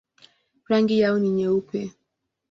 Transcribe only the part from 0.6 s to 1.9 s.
Rangi yao ni nyeupe.